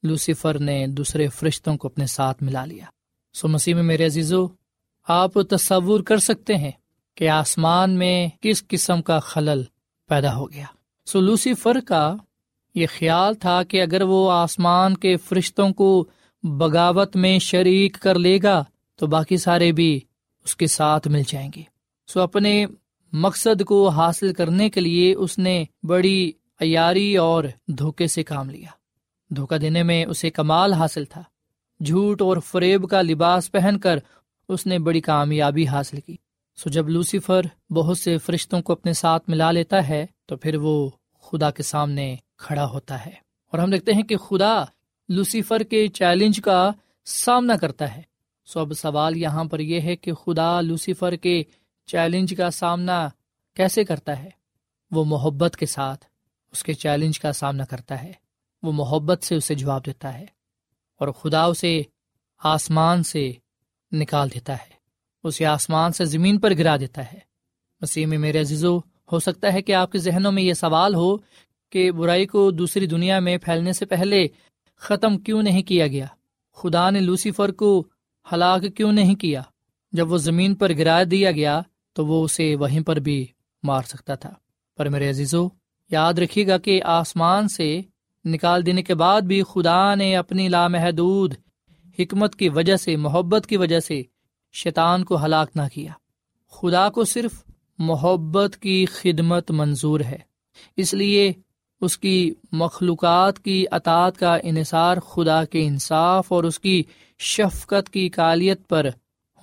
لوسیفر 0.02 0.58
نے 0.58 0.86
دوسرے 0.86 1.28
فرشتوں 1.28 1.76
کو 1.76 1.88
اپنے 1.88 2.06
ساتھ 2.06 2.42
ملا 2.42 2.64
لیا۔ 2.64 2.84
سو 3.32 3.48
مسیح 3.48 3.74
میں 3.74 3.82
میرے 3.82 4.06
عزیزو، 4.06 4.46
آپ 5.08 5.32
تصور 5.50 6.00
کر 6.00 6.16
سکتے 6.16 6.56
ہیں 6.56 6.70
کہ 7.16 7.28
آسمان 7.28 7.90
میں 7.90 8.28
کس 8.40 8.68
قسم 8.68 9.02
کا 9.02 9.18
خلل 9.18 9.62
پیدا 10.08 10.36
ہو 10.36 10.52
گیا۔ 10.52 10.64
سو 11.06 11.20
لوسیفر 11.20 11.76
کا 11.86 12.16
یہ 12.74 12.86
خیال 12.98 13.34
تھا 13.34 13.62
کہ 13.62 13.82
اگر 13.82 14.02
وہ 14.02 14.32
آسمان 14.32 14.96
کے 14.96 15.16
فرشتوں 15.16 15.70
کو 15.70 16.04
بغاوت 16.42 17.16
میں 17.16 17.38
شریک 17.38 17.96
کر 18.00 18.14
لے 18.14 18.38
گا 18.42 18.64
تو 18.96 19.06
باقی 19.06 19.36
سارے 19.36 19.72
بھی 19.72 20.00
اس 20.44 20.56
کے 20.56 20.66
ساتھ 20.66 21.08
مل 21.08 21.22
جائیں 21.28 21.50
گے۔ 21.56 21.62
سو 22.06 22.20
اپنے 22.20 22.66
مقصد 23.12 23.64
کو 23.64 23.88
حاصل 23.88 24.32
کرنے 24.32 24.70
کے 24.70 24.80
لیے 24.80 25.14
اس 25.14 25.38
نے 25.38 25.64
بڑی 25.82 26.32
عیاری 26.60 27.16
اور 27.16 27.44
دھوکے 27.68 28.06
سے 28.06 28.22
کام 28.22 28.50
لیا۔ 28.50 28.68
دھوکا 29.30 29.56
دینے 29.60 29.82
میں 29.82 30.04
اسے 30.04 30.30
کمال 30.30 30.72
حاصل 30.72 31.04
تھا۔ 31.04 31.22
جھوٹ 31.84 32.22
اور 32.22 32.36
فریب 32.46 32.90
کا 32.90 33.02
لباس 33.02 33.52
پہن 33.52 33.78
کر 33.78 33.98
اس 34.48 34.66
نے 34.66 34.78
بڑی 34.78 35.00
کامیابی 35.00 35.66
حاصل 35.66 36.00
کی۔ 36.00 36.16
سو 36.56 36.70
جب 36.70 36.88
لوسیفر 36.88 37.42
بہت 37.72 37.98
سے 37.98 38.18
فرشتوں 38.18 38.62
کو 38.62 38.72
اپنے 38.72 38.92
ساتھ 38.92 39.30
ملا 39.30 39.50
لیتا 39.50 39.88
ہے، 39.88 40.06
تو 40.26 40.36
پھر 40.36 40.56
وہ 40.56 40.90
خدا 41.22 41.50
کے 41.50 41.62
سامنے 41.62 42.16
کھڑا 42.36 42.66
ہوتا 42.66 43.06
ہے۔ 43.06 43.10
اور 43.50 43.58
ہم 43.58 43.70
دیکھتے 43.70 43.92
ہیں 43.92 44.02
کہ 44.02 44.16
خدا 44.16 44.64
لوسیفر 45.08 45.62
کے 45.62 45.88
چیلنج 45.88 46.40
کا 46.40 46.70
سامنا 47.04 47.56
کرتا 47.56 47.96
ہے۔ 47.96 48.02
سو 48.44 48.60
اب 48.60 48.72
سوال 48.72 49.16
یہاں 49.16 49.44
پر 49.44 49.60
یہ 49.60 49.80
ہے 49.80 49.96
کہ 49.96 50.12
خدا 50.12 50.60
لوسیفر 50.60 51.16
کے 51.16 51.42
چیلنج 51.86 52.34
کا 52.36 52.50
سامنا 52.50 53.08
کیسے 53.54 53.84
کرتا 53.84 54.18
ہے؟ 54.18 54.30
وہ 54.90 55.04
محبت 55.04 55.56
کے 55.56 55.66
ساتھ 55.66 56.04
اس 56.52 56.62
کے 56.62 56.74
چیلنج 56.74 57.20
کا 57.20 57.32
سامنا 57.32 57.64
کرتا 57.64 58.02
ہے۔ 58.02 58.12
وہ 58.62 58.72
محبت 58.72 59.24
سے 59.24 59.34
اسے 59.34 59.54
جواب 59.54 59.86
دیتا 59.86 60.18
ہے 60.18 60.26
اور 61.00 61.08
خدا 61.08 61.44
اسے 61.44 61.82
آسمان 62.38 63.02
سے 63.02 63.32
نکال 63.92 64.28
دیتا 64.34 64.52
ہے۔ 64.54 64.75
اسے 65.26 65.46
آسمان 65.46 65.92
سے 65.92 66.04
زمین 66.04 66.38
پر 66.38 66.54
گرا 66.58 66.76
دیتا 66.76 67.12
ہے۔ 67.12 67.18
مسیح 67.80 68.06
میں 68.06 68.18
میرے 68.18 68.40
عزیزو، 68.40 68.78
ہو 69.12 69.18
سکتا 69.18 69.52
ہے 69.52 69.62
کہ 69.62 69.74
آپ 69.74 69.92
کے 69.92 69.98
ذہنوں 69.98 70.32
میں 70.32 70.42
یہ 70.42 70.52
سوال 70.52 70.94
ہو 70.94 71.16
کہ 71.70 71.90
برائی 71.92 72.26
کو 72.26 72.50
دوسری 72.50 72.86
دنیا 72.86 73.18
میں 73.18 73.38
پھیلنے 73.38 73.72
سے 73.72 73.86
پہلے 73.86 74.26
ختم 74.76 75.18
کیوں 75.18 75.42
نہیں 75.42 75.62
کیا 75.62 75.86
گیا؟ 75.86 76.06
خدا 76.54 76.90
نے 76.90 77.00
لوسیفر 77.00 77.52
کو 77.52 77.84
ہلاک 78.32 78.64
کیوں 78.76 78.92
نہیں 78.92 79.14
کیا؟ 79.14 79.42
جب 79.92 80.12
وہ 80.12 80.16
زمین 80.16 80.54
پر 80.54 80.72
گرا 80.78 81.02
دیا 81.10 81.30
گیا 81.30 81.62
تو 81.92 82.06
وہ 82.06 82.24
اسے 82.24 82.56
وہیں 82.56 82.80
پر 82.80 82.96
بھی 82.96 83.26
مار 83.62 83.82
سکتا 83.82 84.14
تھا۔ 84.14 84.30
پر 84.76 84.88
میرے 84.88 85.10
عزیزو، 85.10 85.48
یاد 85.90 86.14
رکھیے 86.14 86.46
گا 86.46 86.58
کہ 86.58 86.82
آسمان 86.82 87.48
سے 87.48 87.80
نکال 88.24 88.66
دینے 88.66 88.82
کے 88.82 88.94
بعد 88.94 89.22
بھی 89.22 89.42
خدا 89.42 89.94
نے 89.94 90.16
اپنی 90.16 90.48
لامحدود، 90.48 91.34
حکمت 91.98 92.36
کی 92.36 92.48
وجہ 92.48 92.76
سے، 92.76 92.96
محبت 92.96 93.46
کی 93.46 93.56
وجہ 93.56 93.80
سے 93.80 94.02
شیطان 94.56 95.04
کو 95.04 95.24
ہلاک 95.24 95.50
نہ 95.54 95.62
کیا۔ 95.74 95.92
خدا 96.50 96.90
کو 96.90 97.04
صرف 97.04 97.44
محبت 97.78 98.56
کی 98.56 98.86
خدمت 98.86 99.50
منظور 99.50 100.00
ہے۔ 100.00 100.18
اس 100.76 100.94
لیے 100.94 101.32
اس 101.80 101.98
کی 101.98 102.34
مخلوقات 102.52 103.38
کی 103.38 103.64
اطاعت 103.70 104.18
کا 104.18 104.38
انحصار 104.42 104.96
خدا 104.96 105.44
کے 105.44 105.66
انصاف 105.66 106.32
اور 106.32 106.44
اس 106.44 106.60
کی 106.60 106.82
شفقت 107.18 107.90
کی 107.90 108.08
کالیت 108.08 108.68
پر 108.68 108.86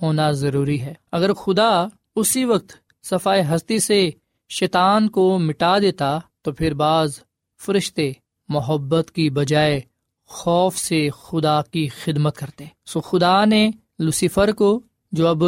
ہونا 0.02 0.30
ضروری 0.30 0.80
ہے۔ 0.80 0.94
اگر 1.12 1.32
خدا 1.32 1.86
اسی 2.16 2.44
وقت 2.44 2.72
صفائے 3.02 3.42
ہستی 3.42 3.78
سے 3.78 4.10
شیطان 4.48 5.08
کو 5.08 5.38
مٹا 5.38 5.78
دیتا 5.78 6.18
تو 6.42 6.52
پھر 6.52 6.74
بعض 6.74 7.20
فرشتے 7.60 8.12
محبت 8.48 9.10
کی 9.10 9.30
بجائے 9.30 9.80
خوف 10.26 10.76
سے 10.76 11.08
خدا 11.22 11.62
کی 11.62 11.88
خدمت 11.88 12.36
کرتے۔ 12.36 12.64
سو 12.86 13.00
خدا 13.00 13.44
نے 13.44 13.70
لوسیفر 13.98 14.52
کو 14.52 14.82
جو 15.14 15.26
اب 15.28 15.42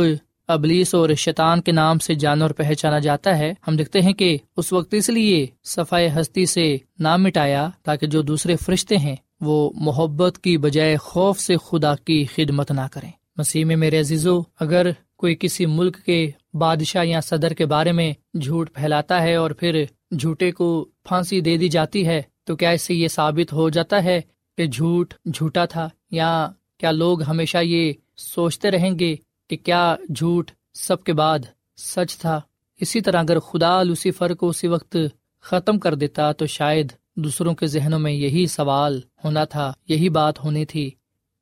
ابلیس 0.48 0.94
اور 0.94 1.10
شیطان 1.18 1.60
کے 1.60 1.72
نام 1.72 1.98
سے 1.98 2.14
جانور 2.14 2.50
پہچانا 2.50 2.98
جاتا 2.98 3.36
ہے، 3.38 3.52
ہم 3.68 3.76
دیکھتے 3.76 4.00
ہیں 4.00 4.12
کہ 4.12 4.36
اس 4.56 4.72
وقت 4.72 4.94
اس 4.94 5.08
لیے 5.08 5.46
صفائی 5.64 6.08
ہستی 6.10 6.44
سے 6.46 6.76
نام 6.98 7.22
مٹایا 7.22 7.68
تاکہ 7.82 8.06
جو 8.06 8.22
دوسرے 8.22 8.56
فرشتے 8.56 8.96
ہیں 8.96 9.16
وہ 9.40 9.58
محبت 9.76 10.38
کی 10.38 10.56
بجائے 10.58 10.96
خوف 10.96 11.40
سے 11.40 11.56
خدا 11.64 11.94
کی 11.96 12.24
خدمت 12.34 12.70
نہ 12.72 12.86
کریں۔ 12.92 13.10
مسیح 13.36 13.64
میں 13.64 13.76
میرے 13.76 14.00
عزیزو، 14.00 14.40
اگر 14.60 14.90
کوئی 15.16 15.36
کسی 15.40 15.66
ملک 15.66 15.96
کے 16.04 16.30
بادشاہ 16.54 17.04
یا 17.04 17.20
صدر 17.20 17.52
کے 17.52 17.66
بارے 17.66 17.92
میں 17.92 18.12
جھوٹ 18.40 18.72
پھیلاتا 18.74 19.22
ہے 19.22 19.34
اور 19.34 19.50
پھر 19.50 19.84
جھوٹے 20.10 20.50
کو 20.52 20.68
پھانسی 21.04 21.40
دے 21.40 21.56
دی 21.56 21.68
جاتی 21.68 22.06
ہے، 22.06 22.22
تو 22.44 22.56
کیا 22.56 22.70
اس 22.70 22.82
سے 22.82 22.94
یہ 22.94 23.08
ثابت 23.08 23.52
ہو 23.52 23.68
جاتا 23.70 24.04
ہے 24.04 24.20
کہ 24.58 24.66
جھوٹ 24.66 25.14
جھوٹا 25.34 25.64
تھا 25.64 25.88
یا 26.10 26.48
کیا 26.78 26.90
لوگ 26.92 27.22
ہمیشہ 27.22 27.58
یہ 27.62 27.92
سوچتے 28.16 28.70
رہیں 28.70 28.98
گے 28.98 29.14
کہ 29.48 29.56
کیا 29.56 29.96
جھوٹ 30.16 30.50
سب 30.74 31.04
کے 31.04 31.12
بعد 31.12 31.38
سچ 31.76 32.18
تھا؟ 32.18 32.40
اسی 32.80 33.00
طرح 33.00 33.20
اگر 33.20 33.38
خدا 33.38 33.82
لوسیفر 33.82 34.34
کو 34.34 34.48
اسی 34.48 34.66
وقت 34.66 34.96
ختم 35.40 35.78
کر 35.78 35.94
دیتا 35.94 36.32
تو 36.32 36.46
شاید 36.46 36.92
دوسروں 37.16 37.54
کے 37.54 37.66
ذہنوں 37.66 37.98
میں 37.98 38.12
یہی 38.12 38.46
سوال 38.46 39.00
ہونا 39.24 39.44
تھا، 39.44 39.72
یہی 39.88 40.08
بات 40.08 40.44
ہونی 40.44 40.64
تھی۔ 40.64 40.90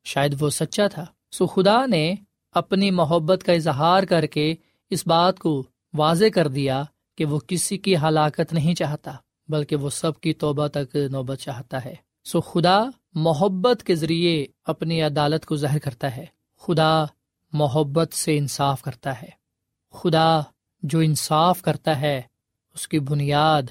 شاید 0.03 0.35
وہ 0.39 0.49
سچا 0.49 0.87
تھا۔ 0.87 1.05
سو 1.31 1.47
خدا 1.47 1.85
نے 1.85 2.15
اپنی 2.51 2.91
محبت 2.91 3.43
کا 3.43 3.53
اظہار 3.53 4.03
کر 4.03 4.25
کے 4.25 4.55
اس 4.89 5.07
بات 5.07 5.39
کو 5.39 5.63
واضح 5.93 6.25
کر 6.33 6.47
دیا 6.47 6.83
کہ 7.17 7.25
وہ 7.25 7.39
کسی 7.47 7.77
کی 7.77 7.95
ہلاکت 7.97 8.53
نہیں 8.53 8.75
چاہتا، 8.75 9.11
بلکہ 9.47 9.75
وہ 9.75 9.89
سب 9.89 10.19
کی 10.19 10.33
توبہ 10.33 10.67
تک 10.67 10.95
نوبت 10.95 11.37
چاہتا 11.37 11.85
ہے۔ 11.85 11.95
سو 12.25 12.41
خدا 12.41 12.83
محبت 13.13 13.83
کے 13.83 13.95
ذریعے 13.95 14.45
اپنی 14.65 15.01
عدالت 15.01 15.45
کو 15.45 15.55
ظاہر 15.55 15.79
کرتا 15.79 16.17
ہے۔ 16.17 16.25
خدا 16.59 17.05
محبت 17.55 18.13
سے 18.13 18.37
انصاف 18.37 18.81
کرتا 18.81 19.21
ہے۔ 19.21 19.29
خدا 19.93 20.39
جو 20.83 20.99
انصاف 20.99 21.61
کرتا 21.61 22.01
ہے، 22.01 22.21
اس 22.73 22.87
کی 22.87 22.99
بنیاد 22.99 23.63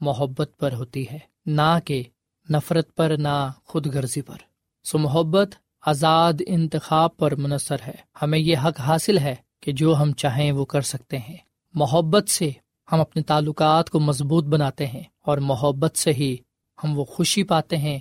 محبت 0.00 0.50
پر 0.58 0.72
ہوتی 0.72 1.04
ہے، 1.10 1.18
نہ 1.46 1.78
کہ 1.84 2.02
نفرت 2.50 2.94
پر، 2.94 3.16
نہ 3.18 3.52
خود 3.64 3.86
غرضی 3.86 4.22
پر۔ 4.22 4.36
سو 4.84 4.98
محبت 4.98 5.54
آزاد 5.80 6.32
انتخاب 6.46 7.16
پر 7.16 7.34
منحصر 7.34 7.76
ہے۔ 7.86 7.94
ہمیں 8.22 8.38
یہ 8.38 8.56
حق 8.64 8.80
حاصل 8.80 9.18
ہے 9.18 9.34
کہ 9.60 9.72
جو 9.72 9.96
ہم 9.96 10.12
چاہیں 10.12 10.52
وہ 10.52 10.64
کر 10.64 10.80
سکتے 10.80 11.18
ہیں۔ 11.18 11.36
محبت 11.74 12.28
سے 12.28 12.50
ہم 12.92 13.00
اپنے 13.00 13.22
تعلقات 13.22 13.90
کو 13.90 14.00
مضبوط 14.00 14.44
بناتے 14.44 14.86
ہیں 14.86 15.02
اور 15.22 15.38
محبت 15.38 15.98
سے 15.98 16.12
ہی 16.12 16.36
ہم 16.84 16.98
وہ 16.98 17.04
خوشی 17.04 17.42
پاتے 17.42 17.76
ہیں، 17.76 17.98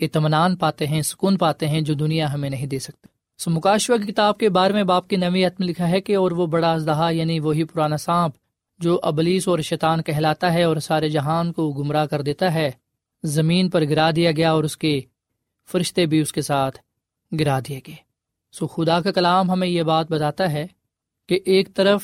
اطمینان 0.00 0.56
پاتے 0.56 0.86
ہیں، 0.86 1.02
سکون 1.02 1.38
پاتے 1.38 1.68
ہیں 1.68 1.80
جو 1.80 1.94
دنیا 1.94 2.32
ہمیں 2.32 2.50
نہیں 2.50 2.66
دے 2.66 2.78
سکتی۔ 2.78 3.19
سو 3.40 3.50
مکاشوا 3.50 3.96
کی 3.96 4.12
کتاب 4.12 4.38
کے 4.38 4.48
بارے 4.48 4.72
میں 4.72 4.84
باپ 4.84 5.08
کی 5.08 5.16
نویت 5.16 5.60
میں 5.60 5.68
لکھا 5.68 5.88
ہے 5.88 6.00
کہ 6.00 6.16
اور 6.16 6.30
وہ 6.30 6.46
بڑا 6.46 6.72
اژدہا 6.72 7.10
یعنی 7.10 7.40
وہی 7.40 7.64
پرانا 7.64 7.96
سانپ 7.96 8.34
جو 8.78 9.00
ابلیس 9.02 9.48
اور 9.48 9.58
شیطان 9.58 10.02
کہلاتا 10.02 10.54
ہے 10.54 10.62
اور 10.62 10.76
سارے 10.76 11.08
جہان 11.08 11.52
کو 11.52 11.72
گمراہ 11.72 12.06
کر 12.06 12.22
دیتا 12.22 12.54
ہے۔ 12.54 12.70
زمین 13.22 13.70
پر 13.70 13.84
گرا 13.84 14.10
دیا 14.16 14.30
گیا 14.32 14.52
اور 14.52 14.64
اس 14.64 14.76
کے 14.76 15.00
فرشتے 15.72 16.06
بھی 16.06 16.20
اس 16.20 16.32
کے 16.32 16.42
ساتھ 16.42 16.78
گرا 17.40 17.58
دیے 17.68 17.80
گئے۔ 17.86 17.96
سو 18.52 18.66
خدا 18.66 19.00
کا 19.00 19.12
کلام 19.12 19.50
ہمیں 19.50 19.68
یہ 19.68 19.82
بات 19.82 20.10
بتاتا 20.10 20.52
ہے 20.52 20.66
کہ 21.28 21.40
ایک 21.44 21.74
طرف 21.74 22.02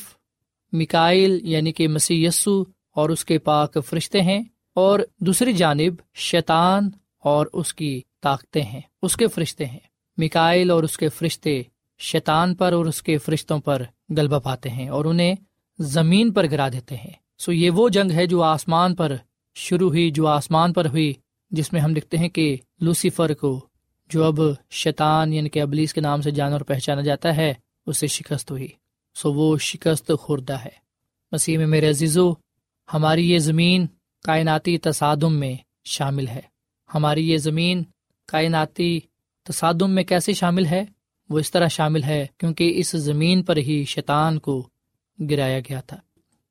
مکائل 0.73 1.39
یعنی 1.41 1.71
کہ 1.71 1.87
مسی 1.87 2.25
یسو 2.25 2.63
اور 2.95 3.09
اس 3.09 3.25
کے 3.25 3.37
پاک 3.37 3.77
فرشتے 3.85 4.21
ہیں 4.21 4.43
اور 4.73 4.99
دوسری 5.19 5.53
جانب 5.53 5.93
شیطان 6.13 6.89
اور 7.19 7.47
اس 7.53 7.73
کی 7.73 8.01
طاقتیں 8.21 8.63
ہیں، 8.63 8.81
اس 9.01 9.17
کے 9.17 9.27
فرشتے 9.27 9.65
ہیں۔ 9.65 9.86
مکائل 10.17 10.71
اور 10.71 10.83
اس 10.83 10.97
کے 10.97 11.09
فرشتے 11.09 11.63
شیطان 11.99 12.55
پر 12.55 12.73
اور 12.73 12.85
اس 12.85 13.03
کے 13.03 13.17
فرشتوں 13.17 13.59
پر 13.59 13.83
غلبہ 14.17 14.39
پاتے 14.39 14.69
ہیں 14.69 14.89
اور 14.89 15.05
انہیں 15.05 15.35
زمین 15.79 16.33
پر 16.33 16.51
گرا 16.51 16.69
دیتے 16.69 16.95
ہیں۔ 16.95 17.11
سو 17.39 17.51
یہ 17.51 17.69
وہ 17.69 17.89
جنگ 17.89 18.11
ہے 18.11 18.25
جو 18.25 18.41
آسمان 18.41 18.95
پر 18.95 19.15
شروع 19.55 19.89
ہوئی، 19.89 20.11
جو 20.11 20.27
آسمان 20.27 20.73
پر 20.73 20.85
ہوئی، 20.85 21.13
جس 21.51 21.73
میں 21.73 21.81
ہم 21.81 21.95
لکھتے 21.95 22.17
ہیں 22.17 22.29
کہ 22.29 22.57
لوسیفر 22.81 23.33
کو 23.33 23.67
جو 24.09 24.23
اب 24.23 24.39
شیطان 24.69 25.33
یعنی 25.33 25.49
کہ 25.49 25.61
ابلیس 25.61 25.93
کے 25.93 26.01
نام 26.01 26.21
سے 26.21 26.31
جانور 26.31 26.61
پہچانا 26.61 27.01
جاتا 27.01 27.37
ہے 27.37 27.53
اسے 27.85 28.07
شکست 28.07 28.51
ہوئی۔ 28.51 28.67
سو 29.15 29.33
وہ 29.33 29.57
شکست 29.57 30.11
خوردہ 30.19 30.57
ہے۔ 30.57 30.87
مسیح 31.31 31.57
میں 31.57 31.67
میرے 31.67 31.89
عزیزو، 31.89 32.33
ہماری 32.93 33.31
یہ 33.31 33.39
زمین 33.39 33.85
کائناتی 34.23 34.77
تصادم 34.77 35.33
میں 35.33 35.55
شامل 35.83 36.27
ہے۔ 36.27 36.41
ہماری 36.93 37.29
یہ 37.29 37.37
زمین 37.37 37.83
کائناتی 38.27 38.99
تصادم 39.47 39.91
میں 39.91 40.03
کیسے 40.03 40.33
شامل 40.33 40.65
ہے؟ 40.65 40.85
وہ 41.29 41.39
اس 41.39 41.51
طرح 41.51 41.67
شامل 41.67 42.03
ہے 42.03 42.25
کیونکہ 42.37 42.73
اس 42.75 42.91
زمین 42.91 43.43
پر 43.43 43.57
ہی 43.57 43.85
شیطان 43.85 44.39
کو 44.39 44.67
گرایا 45.29 45.59
گیا 45.59 45.81
تھا۔ 45.81 45.97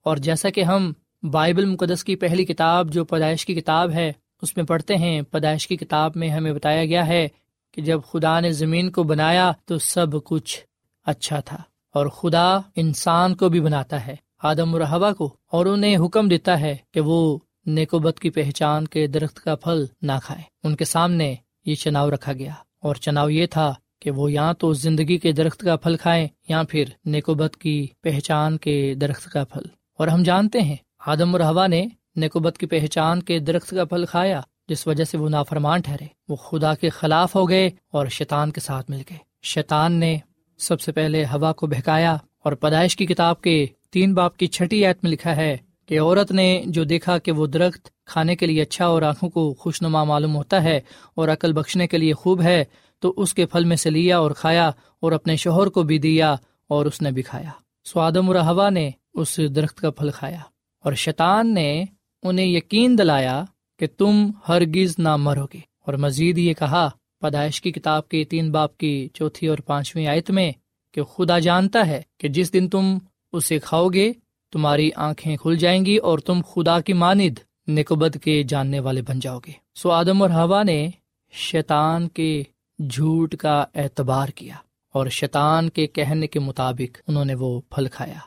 اور 0.03 0.17
جیسا 0.17 0.51
کہ 0.51 0.63
ہم 0.63 0.93
بائبل 1.23 1.65
مقدس 1.65 2.05
کی 2.05 2.17
پہلی 2.17 2.45
کتاب 2.45 2.93
جو 2.93 3.05
پیدائش 3.05 3.47
کی 3.47 3.55
کتاب 3.55 3.91
ہے، 3.91 4.13
اس 4.43 4.57
میں 4.57 4.65
پڑھتے 4.65 4.97
ہیں، 4.97 5.23
پیدائش 5.23 5.67
کی 5.67 5.77
کتاب 5.77 6.13
میں 6.15 6.29
ہمیں 6.29 6.53
بتایا 6.53 6.85
گیا 6.85 7.07
ہے 7.07 7.29
کہ 7.73 7.83
جب 7.83 8.01
خدا 8.13 8.41
نے 8.41 8.53
زمین 8.53 8.91
کو 8.91 9.03
بنایا 9.03 9.53
تو 9.65 9.79
سب 9.79 10.25
کچھ 10.25 10.61
اچھا 11.07 11.41
تھا 11.41 11.59
اور 11.95 12.07
خدا 12.07 12.59
انسان 12.77 13.35
کو 13.35 13.49
بھی 13.49 13.61
بناتا 13.61 14.07
ہے، 14.07 14.17
آدم 14.43 14.75
الرحبا 14.75 15.13
کو، 15.13 15.37
اور 15.53 15.67
انہیں 15.67 15.97
حکم 15.97 16.29
دیتا 16.29 16.61
ہے 16.61 16.77
کہ 16.95 17.01
وہ 17.01 17.39
نیکوبت 17.67 18.21
کی 18.21 18.31
پہچان 18.31 18.87
کے 18.87 19.07
درخت 19.07 19.41
کا 19.41 19.55
پھل 19.55 19.85
نہ 20.03 20.13
کھائے 20.25 20.43
ان 20.65 20.77
کے 20.77 20.85
سامنے 20.85 21.35
یہ 21.67 21.75
چناؤ 21.75 22.11
رکھا 22.11 22.33
گیا۔ 22.33 22.53
اور 22.81 22.95
چناؤ 22.95 23.29
یہ 23.29 23.47
تھا 23.47 23.75
کہ 24.01 24.11
وہ 24.11 24.33
یا 24.33 24.53
تو 24.53 24.73
زندگی 24.73 25.19
کے 25.19 25.33
درخت 25.33 25.61
کا 25.61 25.77
پھل 25.77 25.97
کھائیں 25.97 26.29
یا 26.49 26.63
پھر 26.69 26.85
نیکوبت 27.05 27.57
کی 27.57 27.87
پہچان 28.01 28.59
کے 28.59 28.95
درخت 28.95 29.25
کا 29.25 29.45
پھل۔ 29.45 29.63
اور 29.99 30.09
ہم 30.09 30.23
جانتے 30.23 30.61
ہیں، 30.61 30.77
آدم 31.07 31.35
الرحبا 31.35 31.67
نے 31.67 31.87
نیکوبت 32.17 32.59
کی 32.59 32.67
پہچان 32.67 33.23
کے 33.23 33.39
درخت 33.39 33.71
کا 33.71 33.85
پھل 33.85 34.05
کھایا، 34.07 34.41
جس 34.69 34.87
وجہ 34.87 35.05
سے 35.05 35.19
وہ 35.19 35.29
نافرمان 35.29 35.81
ٹھہرے۔ 35.81 36.07
وہ 36.29 36.37
خدا 36.37 36.75
کے 36.75 36.89
خلاف 36.89 37.37
ہو 37.37 37.49
گئے 37.49 37.71
اور 37.93 38.07
شیطان 38.07 38.51
کے 38.51 38.61
ساتھ 38.61 38.91
مل 38.91 39.03
گئے۔ 39.11 39.19
شیطان 39.43 39.93
نے 39.93 40.19
سب 40.59 40.81
سے 40.81 40.93
پہلے 40.93 41.25
ہوا 41.25 41.53
کو 41.53 41.67
بہکایا 41.67 42.17
اور 42.45 42.53
پیدائش 42.53 42.97
کی 42.97 43.07
کتاب 43.07 43.41
کے 43.41 43.67
تین 43.91 44.15
باپ 44.15 44.37
کی 44.37 44.47
چھٹی 44.47 44.87
ایت 44.87 44.99
میں 45.03 45.13
لکھا 45.13 45.37
ہے 45.37 45.57
کہ 45.89 46.01
عورت 46.01 46.33
نے 46.33 46.63
جو 46.67 46.85
دیکھا 46.85 47.19
کہ 47.19 47.33
وہ 47.33 47.47
درخت 47.47 47.89
کھانے 48.07 48.37
کے 48.37 48.47
لیے 48.47 48.63
اچھا 48.63 48.87
اور 48.87 49.03
آنکھوں 49.03 49.31
کو 49.31 49.53
خوش 49.55 49.83
نما 49.83 50.03
معلوم 50.05 50.37
ہوتا 50.37 50.63
ہے 50.63 50.81
اور 51.15 51.29
عقل 51.29 51.53
بخشنے 51.53 51.87
کے 51.87 51.99
لیے 51.99 52.13
خوب 52.13 52.43
ہے، 52.43 52.63
تو 53.03 53.13
اس 53.17 53.35
کے 53.35 53.47
پھل 53.47 53.65
میں 53.65 53.77
سے 53.77 53.91
لیا 53.91 54.19
اور 54.19 54.31
کھایا 54.31 54.69
اور 55.03 55.13
اپنے 55.13 55.37
شوہر 55.37 55.67
کو 55.67 55.83
بھی 55.83 55.99
دیا 55.99 56.35
اور 56.71 56.87
اس 56.87 57.03
نے 57.03 57.11
بھی 57.11 57.23
کھایا۔ 57.23 57.51
سوادم 57.87 58.29
اور 58.29 58.37
ہوا 58.37 58.69
نے 58.71 58.91
اس 59.15 59.39
درخت 59.57 59.81
کا 59.81 59.91
پھل 59.91 60.11
کھایا 60.11 60.41
اور 60.85 60.93
شیطان 60.95 61.55
نے 61.55 61.85
انہیں 62.23 62.47
یقین 62.47 62.99
دلایا 62.99 63.45
کہ 63.81 63.87
تم 63.99 64.31
ہرگز 64.49 64.99
نہ 64.99 65.17
مرو 65.17 65.45
گے 65.55 65.61
اور 65.87 65.95
مزید 65.95 66.39
یہ 66.39 66.55
کہا، 66.55 66.89
پیدائش 67.21 67.61
کی 67.61 67.71
کتاب 67.73 68.09
کے 68.09 68.23
تین 68.25 68.51
باپ 68.53 68.77
کی 68.79 69.09
چوتھی 69.15 69.47
اور 69.47 69.59
پانچویں 69.59 70.07
آیت 70.07 70.31
میں 70.31 70.51
کہ 70.95 71.03
خدا 71.05 71.39
جانتا 71.39 71.87
ہے 71.87 72.03
کہ 72.19 72.29
جس 72.29 72.53
دن 72.53 72.69
تم 72.69 72.97
اسے 73.33 73.59
کھاؤ 73.59 73.89
گے 73.89 74.13
تمہاری 74.57 74.91
آنکھیں 74.97 75.37
کھل 75.37 75.57
جائیں 75.57 75.87
گی 75.87 75.97
اور 75.97 76.19
تم 76.19 76.41
خدا 76.55 76.81
کی 76.81 76.93
ماند 76.93 77.39
نکوبد 77.69 78.17
کے 78.23 78.43
جاننے 78.43 78.81
والے 78.81 79.03
بن 79.03 79.21
جاؤ 79.21 79.39
گے۔ 79.39 79.53
سو 79.75 79.91
آدم 79.91 80.23
اور 80.23 80.31
ہوا 80.31 80.63
نے 80.63 80.91
شیطان 81.31 82.09
کے 82.09 82.43
جھوٹ 82.91 83.37
کا 83.37 83.65
اعتبار 83.75 84.29
کیا 84.29 84.55
اور 84.95 85.07
شیطان 85.07 85.69
کے 85.69 85.87
کہنے 85.87 86.27
کے 86.27 86.41
مطابق 86.41 87.01
انہوں 87.09 87.25
نے 87.25 87.35
وہ 87.35 87.61
پھل 87.61 87.87
کھایا۔ 87.93 88.19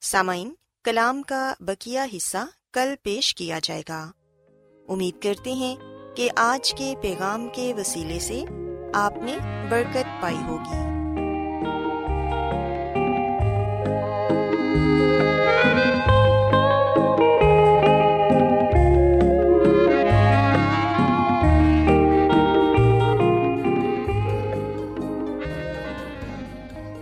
سامعین، 0.00 0.52
کلام 0.84 1.22
کا 1.22 1.54
بکیا 1.60 2.06
حصہ 2.16 2.46
کل 2.72 2.94
پیش 3.02 3.34
کیا 3.34 3.58
جائے 3.62 3.82
گا۔ 3.88 4.10
امید 4.88 5.22
کرتے 5.22 5.52
ہیں 5.52 5.76
کہ 6.16 6.30
آج 6.36 6.74
کے 6.74 6.94
پیغام 7.02 7.48
کے 7.54 7.74
وسیلے 7.74 8.18
سے 8.18 8.44
آپ 8.94 9.12
نے 9.22 9.36
برکت 9.70 10.22
پائی 10.22 10.38
ہوگی۔ 10.48 10.93